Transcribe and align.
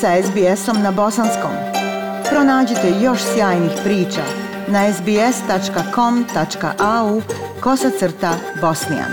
sa 0.00 0.22
SBS-om 0.22 0.82
na 0.82 0.90
bosanskom. 0.92 1.50
Pronađite 2.30 2.92
još 3.02 3.20
sjajnih 3.34 3.70
priča 3.84 4.22
na 4.68 4.92
sbs.com.au 4.92 5.22
kosacrta 7.60 8.34
bosnijan. 8.60 9.10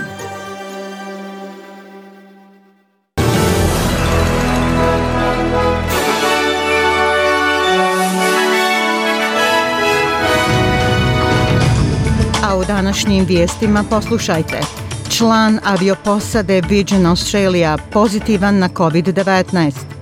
A 12.42 12.56
u 12.56 12.64
današnjim 12.64 13.24
vijestima 13.24 13.84
poslušajte– 13.90 14.60
član 15.16 15.60
avioposade 15.64 16.60
Vision 16.68 17.06
Australia 17.06 17.78
pozitivan 17.92 18.58
na 18.58 18.68
COVID-19. 18.68 19.93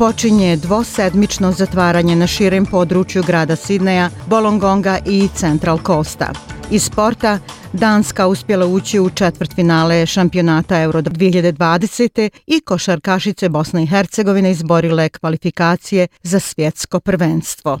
Počinje 0.00 0.56
dvosedmično 0.56 1.52
zatvaranje 1.52 2.16
na 2.16 2.26
širem 2.26 2.66
području 2.66 3.22
grada 3.26 3.56
Sidneja, 3.56 4.10
Bolongonga 4.26 4.98
i 5.06 5.28
Central 5.34 5.78
Costa. 5.86 6.32
Iz 6.70 6.84
sporta, 6.84 7.38
Danska 7.72 8.26
uspjela 8.26 8.66
ući 8.66 9.00
u 9.00 9.10
četvrt 9.10 9.54
finale 9.54 10.06
šampionata 10.06 10.80
Euro 10.80 11.02
2020. 11.02 12.28
i 12.46 12.60
košarkašice 12.60 13.48
Bosne 13.48 13.82
i 13.82 13.86
Hercegovine 13.86 14.50
izborile 14.50 15.08
kvalifikacije 15.08 16.06
za 16.22 16.40
svjetsko 16.40 17.00
prvenstvo. 17.00 17.80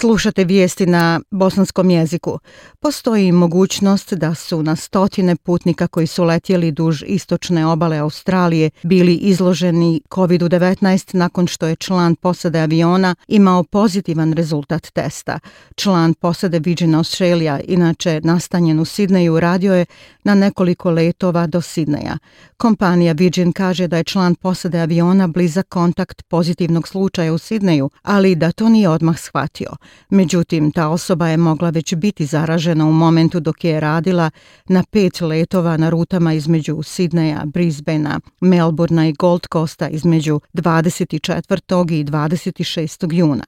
Slušate 0.00 0.44
vijesti 0.44 0.86
na 0.86 1.20
bosanskom 1.30 1.90
jeziku. 1.90 2.38
Postoji 2.80 3.32
mogućnost 3.32 4.14
da 4.14 4.34
su 4.34 4.62
na 4.62 4.76
stotine 4.76 5.36
putnika 5.36 5.86
koji 5.86 6.06
su 6.06 6.24
letjeli 6.24 6.72
duž 6.72 7.02
istočne 7.06 7.66
obale 7.66 7.98
Australije 7.98 8.70
bili 8.82 9.14
izloženi 9.14 10.00
COVID-19 10.10 11.16
nakon 11.16 11.46
što 11.46 11.66
je 11.66 11.76
član 11.76 12.14
posade 12.14 12.60
aviona 12.60 13.14
imao 13.28 13.62
pozitivan 13.64 14.32
rezultat 14.32 14.90
testa. 14.92 15.38
Član 15.74 16.14
posade 16.14 16.58
Virgin 16.58 16.94
Australia, 16.94 17.60
inače 17.68 18.20
nastanjen 18.24 18.80
u 18.80 18.84
Sidneju, 18.84 19.40
radio 19.40 19.74
je 19.74 19.86
na 20.24 20.34
nekoliko 20.34 20.90
letova 20.90 21.46
do 21.46 21.60
Sidneja. 21.60 22.18
Kompanija 22.56 23.12
Virgin 23.12 23.52
kaže 23.52 23.86
da 23.86 23.96
je 23.96 24.04
član 24.04 24.34
posade 24.34 24.80
aviona 24.80 25.26
blizak 25.26 25.68
kontakt 25.68 26.22
pozitivnog 26.22 26.88
slučaja 26.88 27.32
u 27.32 27.38
Sidneju, 27.38 27.90
ali 28.02 28.34
da 28.34 28.52
to 28.52 28.68
nije 28.68 28.88
odmah 28.88 29.18
shvatio. 29.18 29.70
Međutim, 30.10 30.72
ta 30.72 30.88
osoba 30.88 31.28
je 31.28 31.36
mogla 31.36 31.70
već 31.70 31.94
biti 31.94 32.26
zaražena 32.26 32.86
u 32.86 32.92
momentu 32.92 33.40
dok 33.40 33.64
je 33.64 33.80
radila 33.80 34.30
na 34.68 34.84
pet 34.90 35.20
letova 35.20 35.76
na 35.76 35.90
rutama 35.90 36.32
između 36.32 36.82
Sidneja, 36.82 37.42
Brisbanea, 37.44 38.20
Melbournea 38.40 39.06
i 39.06 39.12
Gold 39.12 39.46
Costa 39.52 39.88
između 39.88 40.40
24. 40.54 42.00
i 42.00 42.04
26. 42.04 43.12
juna. 43.12 43.44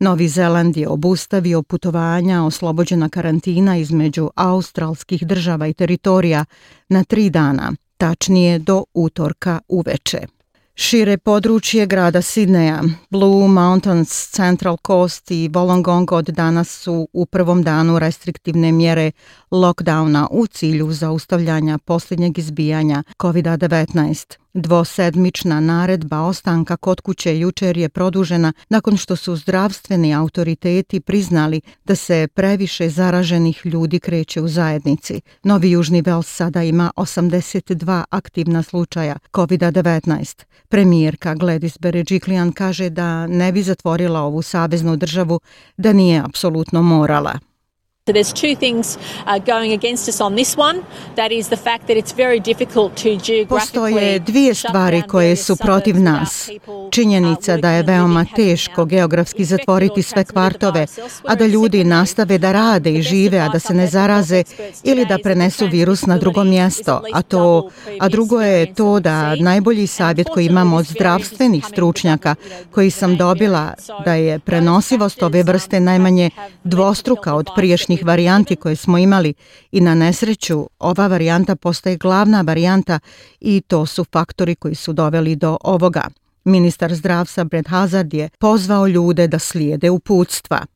Novi 0.00 0.28
Zeland 0.28 0.76
je 0.76 0.88
obustavio 0.88 1.62
putovanja 1.62 2.44
oslobođena 2.44 3.08
karantina 3.08 3.76
između 3.76 4.30
australskih 4.34 5.26
država 5.26 5.66
i 5.66 5.74
teritorija 5.74 6.44
na 6.88 7.04
tri 7.04 7.30
dana, 7.30 7.72
tačnije 7.96 8.58
do 8.58 8.84
utorka 8.94 9.60
uveče. 9.68 10.18
Šire 10.76 11.18
područje 11.18 11.86
grada 11.86 12.22
Sidneja, 12.22 12.82
Blue 13.10 13.48
Mountains, 13.48 14.30
Central 14.30 14.76
Coast 14.86 15.30
i 15.30 15.48
Wollongong 15.48 16.14
od 16.14 16.24
danas 16.24 16.68
su 16.68 17.08
u 17.12 17.26
prvom 17.26 17.62
danu 17.62 17.98
restriktivne 17.98 18.72
mjere 18.72 19.10
lockdowna 19.50 20.26
u 20.30 20.46
cilju 20.46 20.92
zaustavljanja 20.92 21.78
posljednjeg 21.78 22.38
izbijanja 22.38 23.02
COVID-19. 23.18 24.43
Dvosedmična 24.56 25.60
naredba 25.60 26.20
ostanka 26.20 26.76
kod 26.76 27.00
kuće 27.00 27.38
jučer 27.38 27.76
je 27.76 27.88
produžena 27.88 28.52
nakon 28.68 28.96
što 28.96 29.16
su 29.16 29.36
zdravstveni 29.36 30.14
autoriteti 30.14 31.00
priznali 31.00 31.60
da 31.84 31.94
se 31.94 32.28
previše 32.34 32.88
zaraženih 32.88 33.66
ljudi 33.66 34.00
kreće 34.00 34.40
u 34.40 34.48
zajednici. 34.48 35.20
Novi 35.42 35.70
Južni 35.70 36.02
Vels 36.02 36.36
sada 36.36 36.62
ima 36.62 36.90
82 36.96 38.04
aktivna 38.10 38.62
slučaja 38.62 39.16
COVID-19. 39.32 40.44
Premijerka 40.68 41.34
Gladys 41.34 41.80
Berejiklian 41.80 42.52
kaže 42.52 42.90
da 42.90 43.26
ne 43.26 43.52
bi 43.52 43.62
zatvorila 43.62 44.20
ovu 44.20 44.42
saveznu 44.42 44.96
državu 44.96 45.40
da 45.76 45.92
nije 45.92 46.22
apsolutno 46.24 46.82
morala. 46.82 47.38
So 48.06 48.12
there's 48.12 48.34
two 48.34 48.54
things 48.54 48.98
uh, 49.26 49.38
going 49.38 49.72
against 49.72 50.08
us 50.08 50.20
on 50.20 50.34
this 50.34 50.58
one. 50.58 50.84
That 51.16 51.32
is 51.32 51.48
the 51.48 51.56
fact 51.56 51.86
that 51.86 51.96
it's 51.96 52.12
very 52.12 52.38
difficult 52.38 52.96
to 52.96 53.08
geographically 53.16 53.46
Postoje 53.48 54.18
dvije 54.18 54.54
stvari 54.54 55.02
koje 55.02 55.36
su 55.36 55.56
protiv 55.56 56.00
nas. 56.00 56.50
Činjenica 56.90 57.56
da 57.56 57.70
je 57.70 57.82
veoma 57.82 58.26
teško 58.36 58.84
geografski 58.84 59.44
zatvoriti 59.44 60.02
sve 60.02 60.24
kvartove, 60.24 60.86
a 61.24 61.34
da 61.34 61.46
ljudi 61.46 61.84
nastave 61.84 62.38
da 62.38 62.52
rade 62.52 62.92
i 62.92 63.02
žive, 63.02 63.38
a 63.38 63.48
da 63.48 63.58
se 63.58 63.74
ne 63.74 63.86
zaraze 63.86 64.42
ili 64.82 65.06
da 65.06 65.18
prenesu 65.22 65.66
virus 65.66 66.06
na 66.06 66.18
drugo 66.18 66.44
mjesto. 66.44 67.02
A, 67.12 67.22
to, 67.22 67.70
a 68.00 68.08
drugo 68.08 68.40
je 68.40 68.74
to 68.74 69.00
da 69.00 69.34
najbolji 69.34 69.86
savjet 69.86 70.28
koji 70.28 70.46
imamo 70.46 70.76
od 70.76 70.86
zdravstvenih 70.86 71.64
stručnjaka 71.66 72.34
koji 72.70 72.90
sam 72.90 73.16
dobila 73.16 73.74
da 74.04 74.14
je 74.14 74.38
prenosivost 74.38 75.22
ove 75.22 75.42
vrste 75.42 75.80
najmanje 75.80 76.30
dvostruka 76.64 77.34
od 77.34 77.48
priješnjih 77.56 77.93
prijašnjih 77.94 78.06
varijanti 78.06 78.56
koje 78.56 78.76
smo 78.76 78.98
imali 78.98 79.34
i 79.72 79.80
na 79.80 79.94
nesreću 79.94 80.66
ova 80.78 81.06
varijanta 81.06 81.56
postaje 81.56 81.96
glavna 81.96 82.42
varijanta 82.42 83.00
i 83.40 83.60
to 83.60 83.86
su 83.86 84.04
faktori 84.12 84.54
koji 84.54 84.74
su 84.74 84.92
doveli 84.92 85.36
do 85.36 85.56
ovoga. 85.60 86.10
Ministar 86.44 86.94
zdravstva 86.94 87.44
Brent 87.44 87.68
Hazard 87.68 88.14
je 88.14 88.28
pozvao 88.38 88.86
ljude 88.88 89.28
da 89.28 89.38
slijede 89.38 89.90
uputstva. 89.90 90.66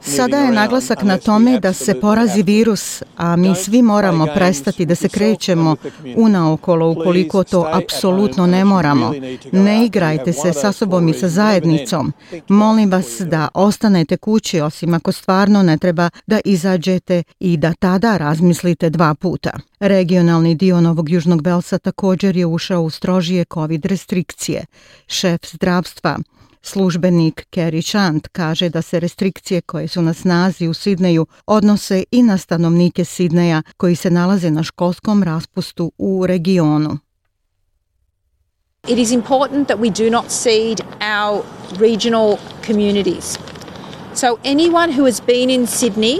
Sada 0.00 0.36
je 0.36 0.52
naglasak 0.52 1.02
na 1.02 1.18
tome 1.18 1.60
da 1.60 1.72
se 1.72 2.00
porazi 2.00 2.42
virus, 2.42 3.02
a 3.16 3.36
mi 3.36 3.54
svi 3.54 3.82
moramo 3.82 4.26
prestati 4.34 4.86
da 4.86 4.94
se 4.94 5.08
krećemo 5.08 5.76
unaokolo 6.16 6.90
ukoliko 6.90 7.44
to 7.44 7.70
apsolutno 7.72 8.46
ne 8.46 8.64
moramo. 8.64 9.12
Ne 9.52 9.84
igrajte 9.84 10.32
se 10.32 10.52
sa 10.52 10.72
sobom 10.72 11.08
i 11.08 11.14
sa 11.14 11.28
zajednicom. 11.28 12.12
Molim 12.48 12.90
vas 12.90 13.20
da 13.20 13.48
ostanete 13.54 14.16
kući 14.16 14.60
osim 14.60 14.94
ako 14.94 15.12
stvarno 15.12 15.62
ne 15.62 15.78
treba 15.78 16.10
da 16.26 16.40
izađete 16.44 17.22
i 17.40 17.56
da 17.56 17.72
tada 17.74 18.16
razmislite 18.16 18.90
dva 18.90 19.14
puta. 19.14 19.50
Regionalni 19.80 20.54
dio 20.54 20.80
Novog 20.80 21.10
Južnog 21.10 21.42
Velsa 21.42 21.78
također 21.78 22.36
je 22.36 22.46
ušao 22.46 22.82
u 22.82 22.90
strožije 22.90 23.44
COVID 23.54 23.86
restrikcije. 23.86 24.64
Šef 25.06 25.40
zdravstva, 25.52 25.75
službenik 26.62 27.46
Kerry 27.50 27.90
Chant, 27.90 28.28
kaže 28.32 28.68
da 28.68 28.82
se 28.82 29.00
restrikcije 29.00 29.60
koje 29.60 29.88
su 29.88 30.02
na 30.02 30.14
snazi 30.14 30.68
u 30.68 30.74
Sidneju 30.74 31.26
odnose 31.46 32.04
i 32.10 32.22
na 32.22 32.38
stanovnike 32.38 33.04
Sidneja 33.04 33.62
koji 33.76 33.96
se 33.96 34.10
nalaze 34.10 34.50
na 34.50 34.62
školskom 34.62 35.22
raspustu 35.22 35.92
u 35.98 36.26
regionu. 36.26 36.98
It 38.88 38.98
is 38.98 39.10
important 39.10 39.68
that 39.68 39.78
we 39.78 40.04
do 40.04 40.10
not 40.10 40.30
seed 40.30 40.80
our 41.00 41.42
regional 41.78 42.36
communities. 42.66 43.38
So 44.14 44.26
anyone 44.44 44.92
who 44.92 45.04
has 45.04 45.20
been 45.26 45.50
in 45.50 45.66
Sydney, 45.66 46.18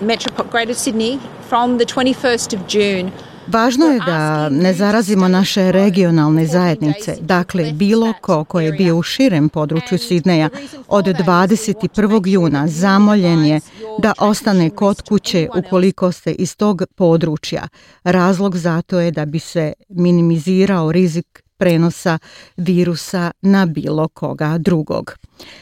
metro, 0.00 0.44
Greater 0.50 0.74
Sydney 0.74 1.18
from 1.48 1.78
the 1.78 1.84
21st 1.84 2.56
of 2.56 2.60
June 2.68 3.12
Važno 3.46 3.86
je 3.86 4.00
da 4.00 4.48
ne 4.48 4.74
zarazimo 4.74 5.28
naše 5.28 5.72
regionalne 5.72 6.46
zajednice, 6.46 7.16
dakle 7.20 7.72
bilo 7.72 8.12
ko 8.20 8.44
ko 8.44 8.60
je 8.60 8.72
bio 8.72 8.96
u 8.96 9.02
širem 9.02 9.48
području 9.48 9.98
Sidneja 9.98 10.48
od 10.88 11.04
21. 11.04 12.26
juna 12.26 12.68
zamoljen 12.68 13.44
je 13.44 13.60
da 13.98 14.12
ostane 14.18 14.70
kod 14.70 15.02
kuće 15.08 15.48
ukoliko 15.56 16.12
ste 16.12 16.32
iz 16.32 16.56
tog 16.56 16.82
područja. 16.94 17.68
Razlog 18.04 18.56
za 18.56 18.82
to 18.82 19.00
je 19.00 19.10
da 19.10 19.24
bi 19.24 19.38
se 19.38 19.72
minimizirao 19.88 20.92
rizik 20.92 21.42
prenosa 21.56 22.18
virusa 22.56 23.30
na 23.42 23.66
bilo 23.66 24.08
koga 24.08 24.58
drugog. 24.58 25.14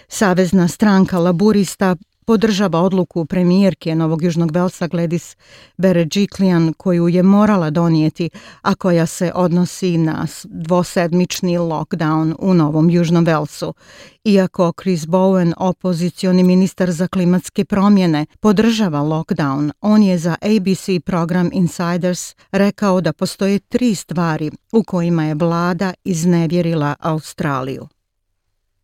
Savezna 0.09 0.69
stranka 0.69 1.19
laburista 1.19 1.97
podržava 2.25 2.81
odluku 2.81 3.25
premijerke 3.25 3.95
Novog 3.95 4.23
Južnog 4.23 4.53
Velsa 4.53 4.89
Gladys 4.89 5.37
Berejiklian 5.77 6.73
koju 6.73 7.09
je 7.09 7.23
morala 7.23 7.71
donijeti, 7.71 8.31
a 8.63 8.75
koja 8.75 9.07
se 9.07 9.33
odnosi 9.35 9.99
na 9.99 10.27
dvosedmični 10.45 11.59
lockdown 11.59 12.35
u 12.39 12.55
Novom 12.55 12.91
Južnom 12.91 13.25
Velsu. 13.25 13.75
Iako 14.25 14.73
Chris 14.83 15.07
Bowen, 15.07 15.55
opozicioni 15.57 16.43
ministar 16.43 16.91
za 16.91 17.09
klimatske 17.09 17.65
promjene, 17.65 18.27
podržava 18.41 19.01
lockdown, 19.01 19.73
on 19.81 20.03
je 20.03 20.19
za 20.19 20.37
ABC 20.43 21.05
program 21.05 21.51
Insiders 21.53 22.35
rekao 22.53 23.01
da 23.01 23.13
postoje 23.13 23.59
tri 23.59 23.95
stvari 23.95 24.51
u 24.73 24.83
kojima 24.85 25.25
je 25.25 25.35
vlada 25.35 25.95
iznevjerila 26.05 26.95
Australiju. 27.01 27.89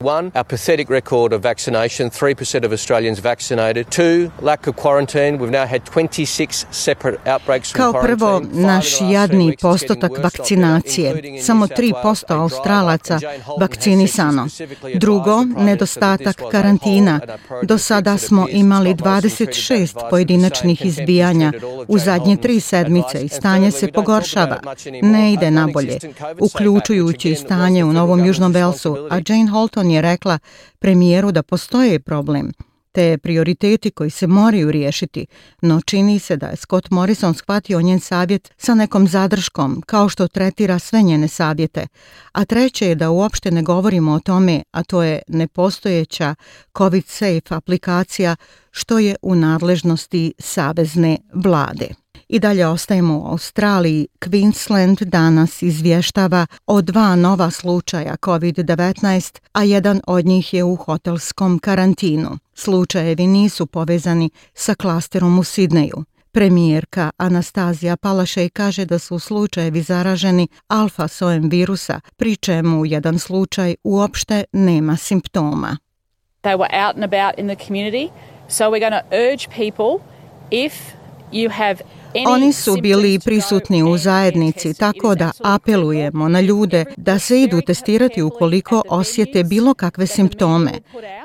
One, 0.04 0.30
our 0.36 0.44
pathetic 0.44 0.88
record 0.90 1.32
of 1.32 1.42
vaccination, 1.42 2.08
3% 2.08 2.64
of 2.64 2.72
Australians 2.72 3.18
vaccinated. 3.18 3.90
Two, 3.90 4.30
lack 4.40 4.68
of 4.68 4.76
quarantine. 4.76 5.38
We've 5.38 5.50
now 5.50 5.66
had 5.66 5.84
26 5.84 6.66
separate 6.70 7.18
outbreaks 7.26 7.72
from 7.72 7.92
Kao 7.92 8.02
prvo, 8.02 8.40
naš 8.52 9.00
jadni 9.00 9.56
postotak 9.62 10.10
vakcinacije. 10.18 11.40
Samo 11.42 11.66
New 11.66 11.68
South 11.68 11.80
Wales, 11.80 12.24
3% 12.24 12.24
a 12.28 12.42
Australaca 12.42 13.18
vakcinisano. 13.60 14.46
Drugo, 14.94 15.44
nedostatak 15.44 16.42
karantina. 16.50 17.20
Do 17.62 17.78
sada 17.78 18.18
smo 18.18 18.46
imali 18.50 18.90
Scott 18.90 19.06
Morrison 19.06 19.36
treated 19.36 19.54
that 19.54 19.64
26 19.64 19.74
advice 19.74 20.10
pojedinačnih 20.10 20.84
izbijanja 20.86 21.52
u 21.88 21.98
zadnje 21.98 22.36
tri 22.36 22.60
sedmice 22.60 23.20
i 23.20 23.28
stanje 23.28 23.70
se 23.70 23.92
pogoršava. 23.92 24.60
Ne 25.02 25.32
ide 25.32 25.50
nabolje, 25.50 25.98
uključujući 26.38 27.34
stanje 27.34 27.84
u 27.84 27.92
Novom 27.92 28.24
Južnom 28.24 28.52
Velsu, 28.52 29.08
a. 29.10 29.20
Jane 29.28 29.50
Holton 29.50 29.87
je 29.90 30.02
rekla 30.02 30.38
premijeru 30.78 31.32
da 31.32 31.42
postoje 31.42 32.00
problem 32.00 32.52
te 32.98 33.18
prioriteti 33.18 33.90
koji 33.90 34.10
se 34.10 34.26
moraju 34.26 34.70
riješiti, 34.70 35.26
no 35.62 35.80
čini 35.86 36.18
se 36.18 36.36
da 36.36 36.46
je 36.46 36.56
Scott 36.56 36.90
Morrison 36.90 37.34
shvatio 37.34 37.80
njen 37.80 38.00
savjet 38.00 38.52
sa 38.56 38.74
nekom 38.74 39.08
zadrškom, 39.08 39.82
kao 39.86 40.08
što 40.08 40.28
tretira 40.28 40.78
sve 40.78 41.02
njene 41.02 41.28
savjete. 41.28 41.86
A 42.32 42.44
treće 42.44 42.88
je 42.88 42.94
da 42.94 43.10
uopšte 43.10 43.50
ne 43.50 43.62
govorimo 43.62 44.12
o 44.12 44.20
tome, 44.20 44.62
a 44.70 44.82
to 44.82 45.02
je 45.02 45.22
nepostojeća 45.28 46.34
COVID 46.78 47.06
Safe 47.06 47.54
aplikacija, 47.54 48.36
što 48.70 48.98
je 48.98 49.16
u 49.22 49.34
nadležnosti 49.34 50.34
savezne 50.38 51.18
vlade. 51.34 51.88
I 52.28 52.38
dalje 52.38 52.66
ostajemo 52.66 53.18
u 53.18 53.26
Australiji. 53.26 54.08
Queensland 54.20 55.04
danas 55.04 55.62
izvještava 55.62 56.46
o 56.66 56.82
dva 56.82 57.16
nova 57.16 57.50
slučaja 57.50 58.16
COVID-19, 58.16 59.40
a 59.52 59.62
jedan 59.62 60.00
od 60.06 60.26
njih 60.26 60.54
je 60.54 60.64
u 60.64 60.76
hotelskom 60.76 61.58
karantinu. 61.58 62.38
Slučajevi 62.54 63.26
nisu 63.26 63.66
povezani 63.66 64.30
sa 64.54 64.74
klasterom 64.74 65.38
u 65.38 65.44
Sidneju. 65.44 66.04
Premijerka 66.32 67.10
Anastazija 67.16 67.96
Palašej 67.96 68.48
kaže 68.48 68.84
da 68.84 68.98
su 68.98 69.18
slučajevi 69.18 69.82
zaraženi 69.82 70.48
alfa 70.68 71.08
sojem 71.08 71.48
virusa, 71.48 72.00
pri 72.16 72.36
čemu 72.36 72.86
jedan 72.86 73.18
slučaj 73.18 73.74
uopšte 73.84 74.44
nema 74.52 74.96
simptoma. 74.96 75.76
They 76.42 76.56
were 76.56 76.86
out 76.86 76.94
and 76.96 77.04
about 77.04 77.38
in 77.38 77.56
the 77.56 77.66
community. 77.66 78.08
So 78.48 78.64
we're 78.64 78.90
going 78.90 79.02
to 79.02 79.16
urge 79.16 79.48
people 79.56 80.04
if 80.50 80.74
you 81.32 81.50
have 81.50 81.80
Oni 82.26 82.52
su 82.52 82.76
bili 82.82 83.18
prisutni 83.18 83.82
u 83.82 83.98
zajednici, 83.98 84.74
tako 84.74 85.14
da 85.14 85.30
apelujemo 85.44 86.28
na 86.28 86.40
ljude 86.40 86.84
da 86.96 87.18
se 87.18 87.42
idu 87.42 87.60
testirati 87.60 88.22
ukoliko 88.22 88.82
osjete 88.88 89.44
bilo 89.44 89.74
kakve 89.74 90.06
simptome. 90.06 90.72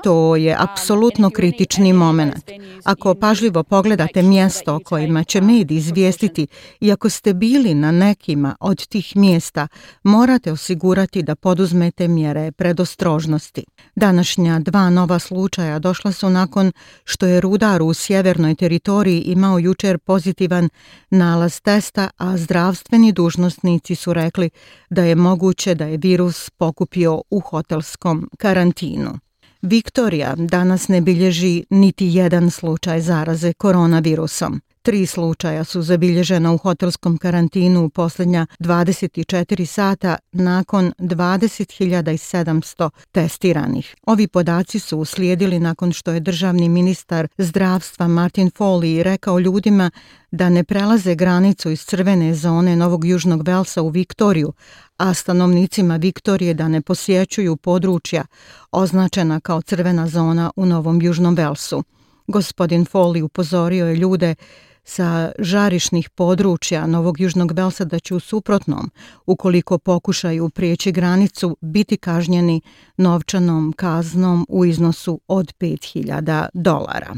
To 0.04 0.36
je 0.36 0.56
apsolutno 0.60 1.30
kritični 1.30 1.94
moment. 1.94 2.52
Ako 2.84 3.16
pažljivo 3.16 3.64
pogledate 3.64 4.22
mjesto 4.22 4.76
o 4.76 4.80
kojima 4.80 5.24
će 5.24 5.42
mediji 5.42 5.78
izvijestiti 5.78 6.48
i 6.80 6.92
ako 6.92 7.10
ste 7.10 7.34
bili 7.34 7.74
na 7.74 7.92
nekima 7.92 8.56
od 8.60 8.88
tih 8.88 9.16
mjesta, 9.16 9.68
morate 10.04 10.52
osigurati 10.52 11.24
da 11.24 11.36
poduzmete 11.36 12.08
mjere 12.08 12.52
predostrožnosti. 12.52 13.64
Današnja 13.96 14.60
dva 14.60 14.90
nova 14.90 15.20
slučaja 15.20 15.80
došla 15.80 16.12
su 16.12 16.30
nakon 16.30 16.72
što 17.04 17.26
je 17.26 17.42
rudar 17.42 17.82
u 17.82 17.94
sjevernoj 17.94 18.56
teritoriji 18.56 19.22
imao 19.22 19.60
jučer 19.60 19.98
pozitivan 19.98 20.70
nalaz 21.10 21.62
testa, 21.62 22.10
a 22.18 22.38
zdravstveni 22.38 23.12
dužnostnici 23.12 23.96
su 23.96 24.14
rekli 24.14 24.50
da 24.90 25.04
je 25.04 25.16
moguće 25.16 25.76
da 25.76 25.86
je 25.86 25.98
virus 25.98 26.50
pokupio 26.50 27.22
u 27.30 27.40
hotelskom 27.40 28.30
karantinu. 28.38 29.20
Viktorija 29.62 30.36
danas 30.38 30.88
ne 30.88 31.02
bilježi 31.02 31.64
niti 31.70 32.08
jedan 32.08 32.52
slučaj 32.52 33.02
zaraze 33.02 33.54
koronavirusom. 33.54 34.62
Tri 34.84 35.06
slučaja 35.06 35.64
su 35.64 35.82
zabilježena 35.82 36.54
u 36.54 36.58
hotelskom 36.58 37.18
karantinu 37.18 37.86
u 37.86 37.90
posljednja 37.90 38.46
24 38.60 39.66
sata 39.66 40.18
nakon 40.32 40.94
20.700 41.00 42.90
testiranih. 43.12 43.96
Ovi 44.06 44.28
podaci 44.28 44.80
su 44.80 44.98
uslijedili 44.98 45.60
nakon 45.60 45.92
što 45.92 46.12
je 46.12 46.20
državni 46.20 46.70
ministar 46.70 47.28
zdravstva 47.38 48.08
Martin 48.08 48.52
Foley 48.52 49.02
rekao 49.02 49.40
ljudima 49.40 49.92
da 50.32 50.50
ne 50.50 50.64
prelaze 50.64 51.16
granicu 51.16 51.72
iz 51.72 51.86
crvene 51.86 52.36
zone 52.36 52.76
Novog 52.76 53.06
Južnog 53.06 53.48
Velsa 53.48 53.82
u 53.82 53.90
Viktoriju, 53.90 54.54
a 54.98 55.14
stanovnicima 55.14 55.96
Viktorije 55.96 56.54
da 56.54 56.68
ne 56.68 56.82
posjećuju 56.82 57.56
područja 57.56 58.26
označena 58.72 59.40
kao 59.40 59.62
crvena 59.62 60.08
zona 60.08 60.52
u 60.56 60.66
Novom 60.66 61.02
Južnom 61.02 61.36
Velsu. 61.36 61.84
Gospodin 62.28 62.86
Foley 62.86 63.22
upozorio 63.22 63.86
je 63.86 63.96
ljude 63.96 64.36
sa 64.84 65.32
žarišnih 65.40 66.10
područja 66.10 66.88
Novog 66.88 67.20
Južnog 67.20 67.54
Belsada 67.54 68.00
će 68.00 68.16
u 68.16 68.20
suprotnom, 68.20 68.92
ukoliko 69.26 69.78
pokušaju 69.78 70.50
prijeći 70.50 70.92
granicu, 70.92 71.58
biti 71.62 71.98
kažnjeni 71.98 72.62
novčanom 72.98 73.74
kaznom 73.78 74.46
u 74.50 74.66
iznosu 74.66 75.20
od 75.28 75.54
5000 75.60 76.48
dolara. 76.54 77.16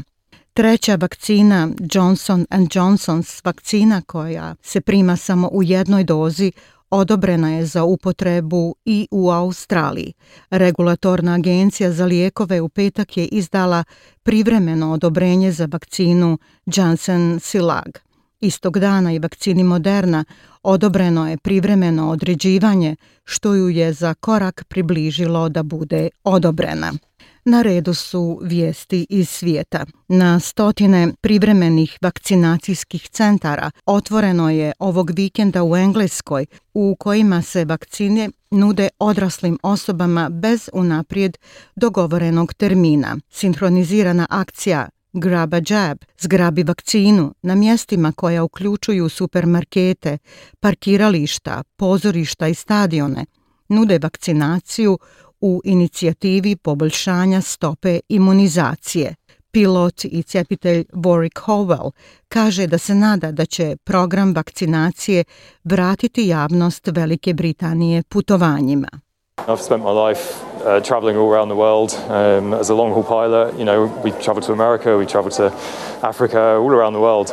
Treća 0.52 0.94
vakcina 0.94 1.68
Johnson 1.92 2.46
Johnson's 2.50 3.44
vakcina 3.44 4.02
koja 4.02 4.54
se 4.62 4.80
prima 4.80 5.16
samo 5.16 5.48
u 5.52 5.62
jednoj 5.62 6.04
dozi 6.04 6.52
odobrena 6.90 7.50
je 7.50 7.66
za 7.66 7.84
upotrebu 7.84 8.74
i 8.84 9.08
u 9.10 9.30
Australiji. 9.30 10.12
Regulatorna 10.50 11.34
agencija 11.34 11.92
za 11.92 12.04
lijekove 12.04 12.60
u 12.60 12.68
petak 12.68 13.16
je 13.16 13.26
izdala 13.26 13.84
privremeno 14.22 14.92
odobrenje 14.92 15.52
za 15.52 15.68
vakcinu 15.72 16.38
Janssen 16.66 17.40
Silag. 17.40 17.98
Istog 18.40 18.78
dana 18.78 19.12
i 19.12 19.18
vakcini 19.18 19.64
Moderna 19.64 20.24
odobreno 20.62 21.30
je 21.30 21.36
privremeno 21.36 22.10
određivanje 22.10 22.96
što 23.24 23.54
ju 23.54 23.68
je 23.68 23.92
za 23.92 24.14
korak 24.14 24.64
približilo 24.68 25.48
da 25.48 25.62
bude 25.62 26.08
odobrena. 26.24 26.92
Na 27.48 27.62
redu 27.62 27.94
su 27.94 28.40
vijesti 28.42 29.06
iz 29.10 29.28
svijeta. 29.28 29.86
Na 30.08 30.40
stotine 30.40 31.12
privremenih 31.20 31.98
vakcinacijskih 32.02 33.08
centara 33.08 33.70
otvoreno 33.86 34.50
je 34.50 34.72
ovog 34.78 35.10
vikenda 35.10 35.64
u 35.64 35.76
Engleskoj 35.76 36.46
u 36.74 36.96
kojima 36.98 37.42
se 37.42 37.64
vakcine 37.64 38.30
nude 38.50 38.88
odraslim 38.98 39.58
osobama 39.62 40.28
bez 40.28 40.68
unaprijed 40.72 41.38
dogovorenog 41.76 42.54
termina. 42.54 43.16
Sinhronizirana 43.30 44.26
akcija 44.30 44.88
Grab 45.12 45.54
a 45.54 45.60
Jab, 45.68 45.98
zgrabi 46.20 46.62
vakcinu 46.62 47.34
na 47.42 47.54
mjestima 47.54 48.12
koja 48.12 48.44
uključuju 48.44 49.08
supermarkete, 49.08 50.18
parkirališta, 50.60 51.62
pozorišta 51.76 52.48
i 52.48 52.54
stadione, 52.54 53.26
nude 53.68 53.98
vakcinaciju 53.98 54.98
u 55.40 55.60
inicijativi 55.64 56.56
poboljšanja 56.56 57.40
stope 57.40 58.00
imunizacije. 58.08 59.14
Pilot 59.50 60.04
i 60.04 60.22
cepitelj 60.22 60.84
Warwick 60.92 61.40
Howell 61.40 61.90
kaže 62.28 62.66
da 62.66 62.78
se 62.78 62.94
nada 62.94 63.32
da 63.32 63.46
će 63.46 63.76
program 63.84 64.34
vakcinacije 64.34 65.24
vratiti 65.64 66.26
javnost 66.26 66.86
Velike 66.86 67.34
Britanije 67.34 68.02
putovanjima. 68.02 68.88
I've 69.48 69.62
spent 69.62 69.82
my 69.82 70.08
life 70.08 70.20
uh, 70.64 70.82
traveling 70.82 71.18
all 71.18 71.30
around 71.32 71.48
the 71.50 71.56
world 71.56 71.92
um, 72.08 72.54
as 72.54 72.70
a 72.70 72.74
long 72.74 72.92
haul 72.92 73.04
pilot. 73.04 73.58
You 73.58 73.64
know, 73.64 73.90
we 74.04 74.10
travel 74.24 74.42
to 74.42 74.52
America, 74.52 74.96
we 74.96 75.06
travel 75.06 75.30
to 75.30 75.52
Africa, 76.02 76.40
all 76.40 76.72
around 76.72 76.94
the 76.94 77.00
world 77.00 77.32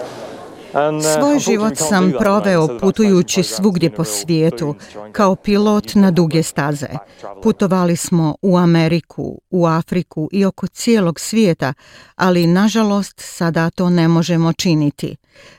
uh, 0.73 1.03
Svoj 1.19 1.39
život 1.39 1.73
sam 1.77 2.13
proveo 2.19 2.79
putujući 2.79 3.43
svugdje 3.43 3.89
po 3.89 4.03
svijetu 4.03 4.75
kao 5.11 5.35
pilot 5.35 5.95
na 5.95 6.11
duge 6.11 6.43
staze. 6.43 6.87
Putovali 7.43 7.95
smo 7.95 8.35
u 8.41 8.57
Ameriku, 8.57 9.41
u 9.49 9.65
Afriku 9.65 10.29
i 10.31 10.45
oko 10.45 10.67
cijelog 10.67 11.19
svijeta, 11.19 11.73
ali 12.15 12.47
nažalost 12.47 13.15
sada 13.17 13.69
to 13.69 13.89
ne 13.89 14.07
možemo 14.07 14.53
činiti. 14.53 15.15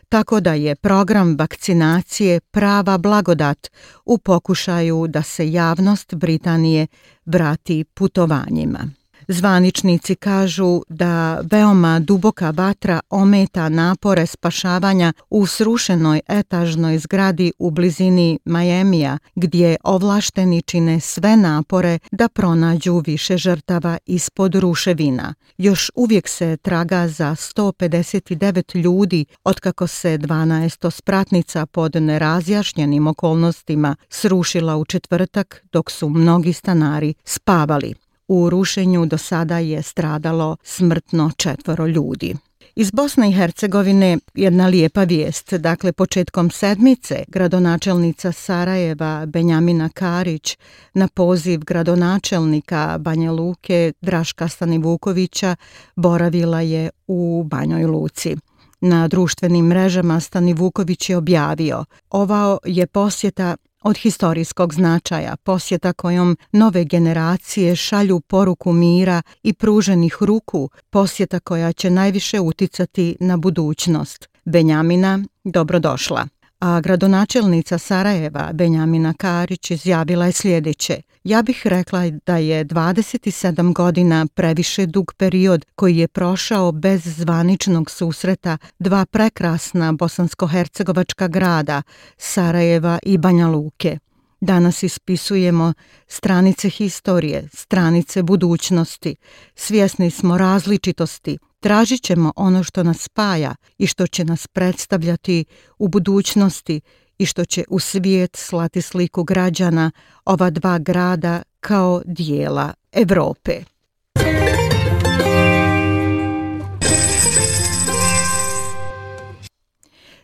Tako 0.09 0.41
da 0.41 0.55
je 0.55 0.75
program 0.75 1.37
vakcinacije 1.39 2.41
prava 2.41 2.99
blagodat 2.99 3.71
u 4.05 4.19
pokušaju 4.19 5.07
da 5.09 5.23
se 5.23 5.53
javnost 5.53 6.15
Britanije 6.15 6.87
vrati 7.27 7.85
putovanjima. 7.85 9.04
Zvaničnici 9.29 10.15
kažu 10.15 10.83
da 10.89 11.41
veoma 11.51 11.99
duboka 11.99 12.51
vatra 12.51 13.01
ometa 13.11 13.69
napore 13.69 14.27
spašavanja 14.27 15.13
u 15.31 15.47
srušenoj 15.47 16.21
etažnoj 16.29 16.99
zgradi 16.99 17.53
u 17.59 17.71
blizini 17.71 18.39
Majemija, 18.45 19.19
gdje 19.35 19.77
ovlašteni 19.85 20.63
čine 20.63 21.01
sve 21.01 21.37
napore 21.37 21.99
da 22.13 22.29
pronađu 22.29 23.03
više 23.07 23.37
žrtava 23.37 23.99
ispod 24.07 24.55
ruševina. 24.55 25.35
Još 25.59 25.91
uvijek 25.95 26.29
se 26.29 26.57
traga 26.57 27.09
za 27.09 27.31
159 27.31 28.77
ljudi 28.77 29.25
otkako 29.45 29.87
se 29.87 30.19
12 30.19 30.91
spratnica 30.91 31.67
pod 31.67 31.95
nerazjašnjenim 31.95 33.07
okolnostima 33.07 33.97
srušila 34.09 34.77
u 34.77 34.85
četvrtak 34.85 35.65
dok 35.73 35.91
su 35.91 36.09
mnogi 36.09 36.53
stanari 36.53 37.15
spavali. 37.25 38.04
U 38.29 38.51
rušenju 38.51 39.07
do 39.07 39.19
sada 39.19 39.59
je 39.59 39.83
stradalo 39.83 40.57
smrtno 40.63 41.31
četvoro 41.37 41.87
ljudi. 41.87 42.35
Iz 42.77 42.91
Bosne 42.91 43.29
i 43.29 43.33
Hercegovine 43.33 44.19
jedna 44.35 44.67
lijepa 44.67 45.05
vijest. 45.05 45.55
Dakle, 45.55 45.93
početkom 45.93 46.51
sedmice 46.51 47.25
gradonačelnica 47.29 48.33
Sarajeva 48.33 49.27
Benjamina 49.27 49.89
Karić 49.89 50.59
na 50.95 51.09
poziv 51.09 51.61
gradonačelnika 51.65 52.99
Banja 52.99 53.33
Luke 53.33 53.93
Draška 54.01 54.49
Stanivukovića 54.49 55.57
boravila 55.97 56.61
je 56.61 56.91
u 57.07 57.45
Banjoj 57.47 57.85
Luci. 57.85 58.37
Na 58.81 59.09
društvenim 59.09 59.67
mrežama 59.67 60.21
Stani 60.21 60.55
Vuković 60.55 61.11
je 61.11 61.17
objavio 61.17 61.85
Ova 62.11 62.59
je 62.65 62.87
posjeta 62.87 63.57
od 63.85 63.97
historijskog 63.97 64.75
značaja, 64.75 65.37
posjeta 65.37 65.93
kojom 65.93 66.37
nove 66.53 66.85
generacije 66.85 67.77
šalju 67.77 68.21
poruku 68.21 68.73
mira 68.73 69.23
i 69.43 69.53
pruženih 69.53 70.17
ruku, 70.21 70.71
posjeta 70.91 71.41
koja 71.41 71.73
će 71.73 71.91
najviše 71.91 72.41
uticati 72.41 73.17
na 73.21 73.37
budućnost. 73.37 74.29
Benjamina, 74.45 75.25
dobrodošla 75.45 76.29
a 76.59 76.81
gradonačelnica 76.81 77.79
Sarajeva 77.79 78.51
Benjamina 78.53 79.15
Karić 79.15 79.71
izjavila 79.71 80.27
je 80.27 80.33
sljedeće. 80.33 81.03
Ja 81.25 81.43
bih 81.43 81.63
rekla 81.65 82.11
da 82.27 82.37
je 82.37 82.65
27 82.65 83.73
godina 83.73 84.27
previše 84.35 84.87
dug 84.87 85.13
period 85.17 85.65
koji 85.75 85.97
je 85.97 86.09
prošao 86.09 86.73
bez 86.73 87.03
zvaničnog 87.05 87.91
susreta 87.91 88.59
dva 88.79 89.07
prekrasna 89.07 89.93
bosansko-hercegovačka 89.93 91.29
grada, 91.29 91.83
Sarajeva 92.17 92.99
i 93.03 93.19
Banja 93.19 93.49
Luke. 93.49 93.99
Danas 94.41 94.83
ispisujemo 94.83 95.73
stranice 96.07 96.69
historije, 96.69 97.49
stranice 97.53 98.23
budućnosti. 98.23 99.17
Svjesni 99.55 100.11
smo 100.11 100.39
različitosti, 100.39 101.39
tražit 101.65 102.03
ćemo 102.03 102.33
ono 102.37 102.65
što 102.65 102.83
nas 102.83 103.03
spaja 103.03 103.55
i 103.79 103.87
što 103.87 104.07
će 104.07 104.25
nas 104.25 104.47
predstavljati 104.47 105.45
u 105.79 105.89
budućnosti 105.89 106.81
i 107.19 107.27
što 107.27 107.45
će 107.45 107.65
u 107.69 107.79
svijet 107.79 108.37
slati 108.37 108.83
sliku 108.83 109.25
građana 109.25 109.91
ova 110.25 110.51
dva 110.51 110.79
grada 110.79 111.43
kao 111.61 112.03
dijela 112.05 112.75
Evrope. 112.93 113.61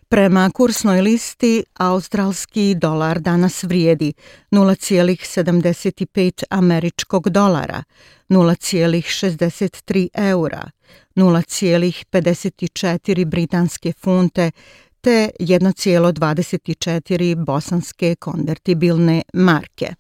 Prema 0.09 0.50
kursnoj 0.54 1.00
listi, 1.00 1.64
australski 1.75 2.75
dolar 2.75 3.20
danas 3.20 3.62
vrijedi 3.62 4.12
0,75 4.50 6.44
američkog 6.50 7.28
dolara, 7.28 7.82
0,63 8.28 10.09
eura, 10.14 10.70
0,54 11.14 13.25
britanske 13.25 13.92
funte 13.92 14.50
te 15.00 15.30
1,24 15.40 17.44
bosanske 17.44 18.14
konvertibilne 18.18 19.23
marke. 19.35 19.94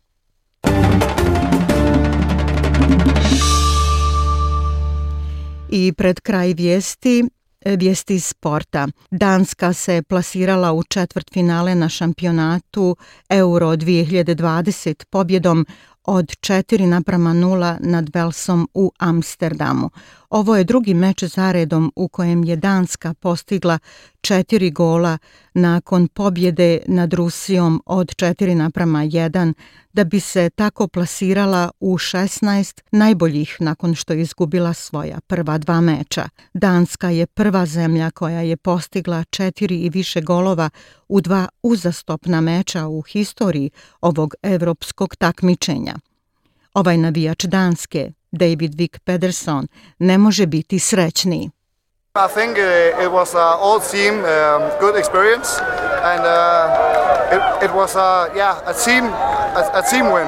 I 5.72 5.92
pred 5.96 6.20
kraj 6.20 6.54
vijesti, 6.54 7.24
vijesti 7.64 8.14
iz 8.14 8.24
sporta. 8.24 8.88
Danska 9.10 9.72
se 9.72 10.02
plasirala 10.08 10.72
u 10.72 10.82
četvrt 10.82 11.32
finale 11.32 11.74
na 11.74 11.88
šampionatu 11.88 12.96
Euro 13.28 13.66
2020 13.66 15.04
pobjedom 15.10 15.66
od 16.04 16.24
4 16.24 16.86
naprama 16.86 17.30
0 17.30 17.76
nad 17.80 18.10
Velsom 18.14 18.68
u 18.74 18.92
Amsterdamu. 18.98 19.90
Ovo 20.30 20.56
je 20.56 20.64
drugi 20.64 20.94
meč 20.94 21.24
zaredom 21.24 21.92
u 21.96 22.08
kojem 22.08 22.44
je 22.44 22.56
Danska 22.56 23.14
postigla 23.14 23.78
četiri 24.20 24.70
gola 24.70 25.18
nakon 25.54 26.08
pobjede 26.08 26.78
nad 26.86 27.14
Rusijom 27.14 27.82
od 27.86 28.06
4 28.06 28.54
naprama 28.54 28.98
1 28.98 29.52
da 29.92 30.04
bi 30.04 30.20
se 30.20 30.50
tako 30.50 30.88
plasirala 30.88 31.70
u 31.80 31.98
16 31.98 32.80
najboljih 32.90 33.56
nakon 33.60 33.94
što 33.94 34.12
je 34.12 34.20
izgubila 34.22 34.74
svoja 34.74 35.20
prva 35.26 35.58
dva 35.58 35.80
meča. 35.80 36.28
Danska 36.54 37.10
je 37.10 37.26
prva 37.26 37.66
zemlja 37.66 38.10
koja 38.10 38.40
je 38.40 38.56
postigla 38.56 39.24
četiri 39.30 39.76
i 39.76 39.88
više 39.88 40.20
golova 40.20 40.70
u 41.08 41.20
dva 41.20 41.48
uzastopna 41.62 42.40
meča 42.40 42.86
u 42.86 43.02
historiji 43.02 43.70
ovog 44.00 44.34
evropskog 44.42 45.16
takmičenja. 45.16 45.94
Ovaj 46.74 46.96
navijač 46.96 47.44
Danske, 47.44 48.12
David 48.32 48.74
Vick 48.74 48.98
Pederson, 49.04 49.66
ne 49.98 50.18
može 50.18 50.46
biti 50.46 50.78
srećniji. 50.78 51.50
I 52.16 52.28
think 52.34 52.58
uh, 52.58 53.04
it 53.04 53.10
was 53.12 53.34
a 53.34 53.56
all 53.64 53.80
team 53.90 54.14
um, 54.14 54.62
good 54.80 54.96
experience 54.96 55.60
and 56.02 56.22
uh, 56.26 57.36
it, 57.36 57.42
it 57.64 57.70
was 57.70 57.94
a 57.96 58.28
yeah 58.36 58.58
a 58.66 58.74
team 58.84 59.04
a, 59.54 59.62
a 59.74 59.82
team 59.90 60.06
win. 60.06 60.26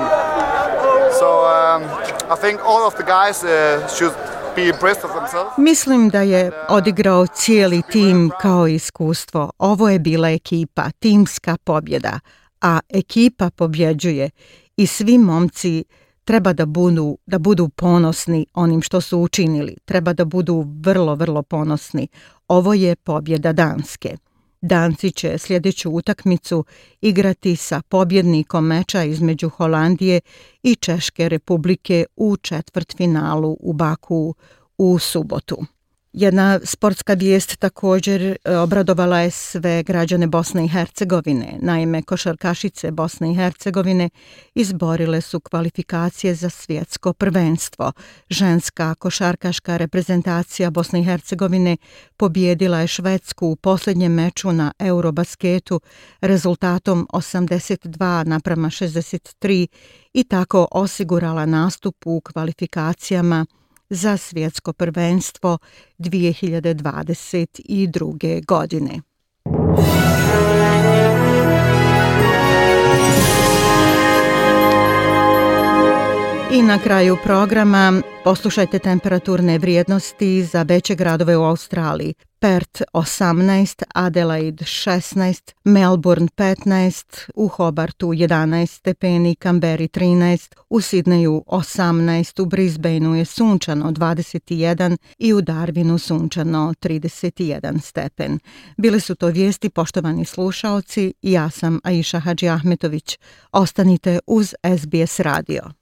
So 1.19 1.29
um, 1.45 1.83
I 2.31 2.37
think 2.41 2.61
all 2.65 2.87
of 2.87 2.95
the 2.95 3.03
guys 3.03 3.45
uh, 3.45 3.89
should 3.89 4.15
be 4.57 4.69
impressed 4.69 5.05
of 5.05 5.11
themselves. 5.11 5.57
Mislim 5.57 6.09
da 6.09 6.21
je 6.21 6.53
odigrao 6.69 7.27
cijeli 7.27 7.83
tim 7.93 8.31
kao 8.41 8.69
iskustvo. 8.69 9.51
Ovo 9.59 9.89
je 9.89 9.99
bila 9.99 10.31
ekipa, 10.31 10.91
timska 10.99 11.57
pobjeda, 11.65 12.21
a 12.61 12.79
ekipa 12.89 13.51
pobjeđuje 13.51 14.31
i 14.77 14.87
svi 14.87 15.19
momci 15.19 15.85
treba 16.25 16.53
da 16.53 16.67
budu, 16.67 17.19
da 17.27 17.39
budu 17.39 17.69
ponosni 17.69 18.47
onim 18.55 18.83
što 18.83 19.01
su 19.01 19.19
učinili. 19.19 19.77
Treba 19.85 20.13
da 20.13 20.25
budu 20.25 20.67
vrlo, 20.81 21.15
vrlo 21.15 21.43
ponosni. 21.43 22.09
Ovo 22.49 22.75
je 22.75 22.97
pobjeda 22.97 23.53
Danske. 23.53 24.17
Danci 24.61 25.11
će 25.11 25.39
sljedeću 25.39 25.91
utakmicu 25.91 26.65
igrati 27.01 27.57
sa 27.57 27.83
pobjednikom 27.89 28.67
meča 28.67 29.05
između 29.05 29.49
Holandije 29.49 30.21
i 30.63 30.75
Češke 30.75 31.29
republike 31.29 32.05
u 32.17 32.37
četvrtfinalu 32.37 33.57
u 33.61 33.73
Baku 33.73 34.35
u 34.79 34.99
subotu. 34.99 35.65
Jedna 36.13 36.61
sportska 36.65 37.15
vijest 37.15 37.57
također 37.57 38.23
e, 38.23 38.57
obradovala 38.57 39.21
je 39.21 39.31
sve 39.31 39.83
građane 39.83 40.27
Bosne 40.27 40.65
i 40.65 40.69
Hercegovine. 40.69 41.59
Naime, 41.61 42.03
košarkašice 42.03 42.91
Bosne 42.91 43.31
i 43.33 43.35
Hercegovine 43.35 44.11
izborile 44.55 45.21
su 45.21 45.41
kvalifikacije 45.41 46.35
za 46.35 46.51
svjetsko 46.51 47.13
prvenstvo. 47.13 47.93
Ženska 48.31 48.95
košarkaška 48.95 49.77
reprezentacija 49.77 50.71
Bosne 50.71 51.01
i 51.01 51.05
Hercegovine 51.05 51.77
pobjedila 52.17 52.81
je 52.81 52.87
Švedsku 52.87 53.47
u 53.47 53.57
posljednjem 53.57 54.13
meču 54.13 54.53
na 54.53 54.73
Eurobasketu 54.79 55.81
rezultatom 56.21 57.09
82 57.13 58.27
naprama 58.27 58.69
63 58.69 59.67
i 60.13 60.25
tako 60.25 60.69
osigurala 60.71 61.47
nastup 61.47 61.97
u 62.05 62.21
kvalifikacijama 62.21 63.47
za 63.95 64.17
svjetsko 64.17 64.73
prvenstvo 64.73 65.59
2022. 65.99 68.47
godine. 68.47 69.01
I 76.53 76.63
na 76.63 76.79
kraju 76.79 77.17
programa 77.25 78.03
poslušajte 78.25 78.79
temperaturne 78.79 79.59
vrijednosti 79.59 80.45
za 80.45 80.63
veće 80.63 80.95
gradove 80.95 81.37
u 81.37 81.43
Australiji. 81.43 82.15
Perth 82.39 82.83
18, 82.93 83.83
Adelaide 83.95 84.65
16, 84.65 85.53
Melbourne 85.65 86.29
15, 86.37 87.31
u 87.35 87.49
Hobartu 87.49 88.07
11 88.07 88.67
stepeni, 88.67 89.37
Canberra 89.43 89.85
13, 89.85 90.55
u 90.71 90.81
Sidneju 90.81 91.45
18, 91.47 92.43
u 92.43 92.47
Brisbaneu 92.47 93.15
je 93.15 93.25
sunčano 93.25 93.91
21 93.91 94.97
i 95.19 95.33
u 95.33 95.43
Darwinu 95.43 95.99
sunčano 95.99 96.75
31 96.81 97.81
stepen. 97.81 98.39
Bile 98.77 99.01
su 99.01 99.15
to 99.15 99.27
vijesti 99.27 99.71
poštovani 99.71 100.25
slušaoci, 100.25 101.15
ja 101.23 101.51
sam 101.51 101.81
Aisha 101.85 102.19
Hadži 102.19 102.49
Ahmetović. 102.49 103.19
Ostanite 103.53 104.19
uz 104.27 104.55
SBS 104.79 105.21
radio. 105.21 105.82